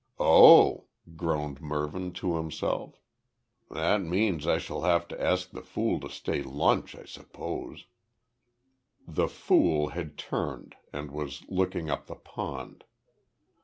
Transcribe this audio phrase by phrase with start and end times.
[0.19, 2.99] "Oh," groaned Mervyn to himself.
[3.69, 7.85] "That means I shall have to ask the fool to stay lunch, I suppose."
[9.07, 12.83] "The fool" had turned, and was looking up the pond.